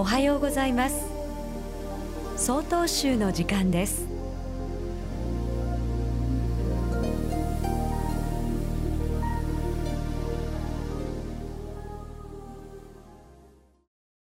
[0.00, 1.04] おはようございます。
[2.34, 4.08] 総統集の時間です。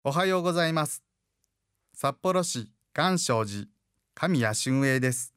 [0.04, 1.02] おはようございます。
[1.94, 3.64] 札幌市岩正寺
[4.14, 5.34] 神谷俊英です。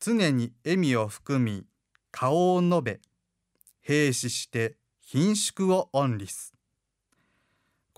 [0.00, 1.66] 常に笑みを含み
[2.12, 3.00] 顔を述べ
[3.86, 6.57] 閉止して貧縮をオンリス。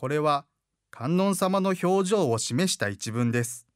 [0.00, 0.46] これは
[0.90, 3.66] 観音様の表情を示した一文です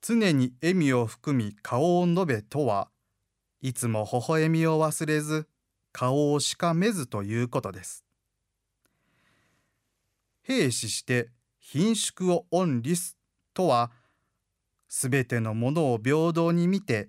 [0.00, 2.88] 常に笑みを含み顔を述べとは
[3.60, 5.46] いつも微笑みを忘れず
[5.92, 8.04] 顔をしかめずということです
[10.44, 11.28] 閉止して
[11.60, 13.16] 貧縮をオンリス
[13.54, 13.92] とは
[14.88, 17.06] すべてのものを平等に見て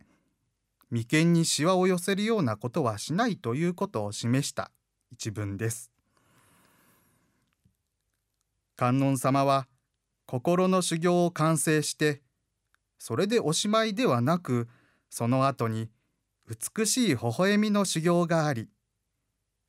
[0.92, 4.70] 眉間にしわを寄せるようなことはしないということを示した
[5.10, 5.90] 一文です。
[8.80, 9.68] 観音様は
[10.26, 12.22] 心の修行を完成して
[12.98, 14.70] それでおしまいではなく
[15.10, 15.90] その後に
[16.48, 18.70] 美しい微笑みの修行があり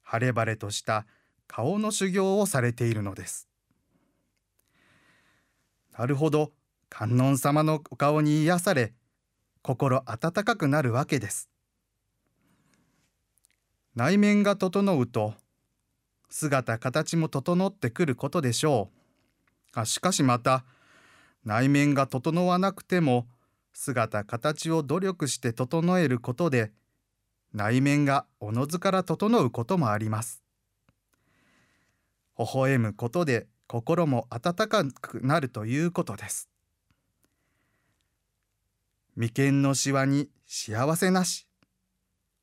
[0.01, 1.07] 晴れ晴れとした
[1.49, 3.49] 顔の修行をされているのです。
[5.99, 6.53] なるほど
[6.89, 8.95] 観音様のお顔に癒され
[9.63, 11.51] 心温かくなるわけです
[13.97, 15.35] 内面が整うと
[16.29, 19.00] 姿形も整ってくることでしょう
[19.73, 20.65] あしかしまた
[21.45, 23.27] 内面が整わなくても
[23.73, 26.73] 姿形を努力して整えることで
[27.53, 30.43] 内面がおのずから整うこともあります。
[32.39, 36.49] 微笑むことで心も温かくなるということです。
[39.15, 41.47] 眉間のしわに幸せなし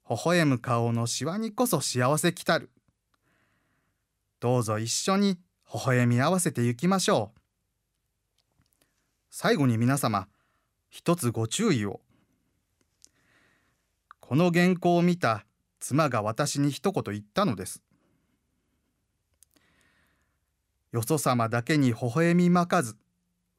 [0.09, 2.69] 微笑む顔のしわにこそ幸せきたる。
[4.39, 5.39] どうぞ一緒に
[5.73, 7.39] 微笑み合わせてゆきましょう。
[9.29, 10.27] 最後に皆様
[10.89, 11.99] 一つご注意を。
[14.21, 15.45] この原稿を見た
[15.81, 17.83] 妻が私に一言言ったのです。
[20.93, 22.95] よそ様だけに微笑みまかず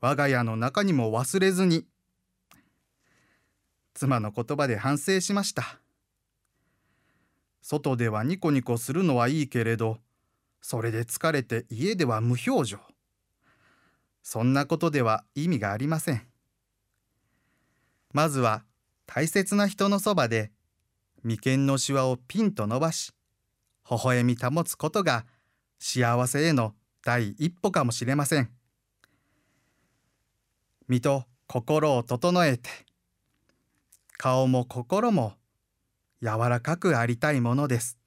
[0.01, 1.85] 我が家の中にも忘れずに
[3.93, 5.79] 妻の言葉で反省しました。
[7.61, 9.99] 外ではニコニコするのはいいけれど
[10.61, 12.79] それで疲れて家では無表情。
[14.23, 16.27] そんなことでは意味がありません。
[18.13, 18.65] まずは
[19.07, 20.51] 大切な人のそばで
[21.23, 23.13] 眉間のしわをピンと伸ばし
[23.91, 25.25] 微笑み保つことが
[25.79, 28.51] 幸せへの第一歩かもしれません。
[30.89, 32.69] 身と心を整えて
[34.17, 35.35] 顔も心も
[36.21, 37.99] 柔らかくありたいものです。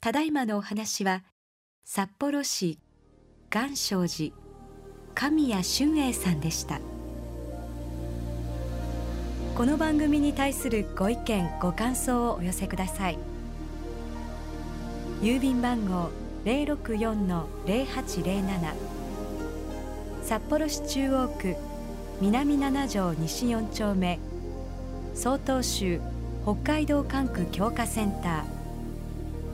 [0.00, 1.24] ただいまのお話は
[1.84, 2.78] 札幌市
[3.52, 4.32] 岩正寺
[5.14, 6.78] 神谷俊英さんでした。
[9.56, 13.16] この番組に対するご意見ご感想をお寄せください。
[15.22, 16.10] 郵便番号
[16.44, 18.74] 064-0807
[20.22, 21.56] 札幌市中央区
[22.20, 24.18] 南七条西四丁目
[25.14, 26.02] 曹洞州
[26.44, 28.55] 北海道管区強化センター。